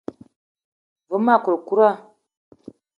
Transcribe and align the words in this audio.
Ve 1.09 1.17
ma 1.25 1.35
kourkoura. 1.43 1.89